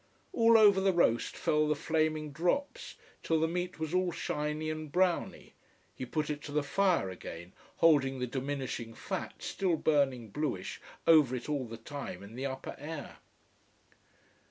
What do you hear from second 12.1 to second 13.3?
in the upper air.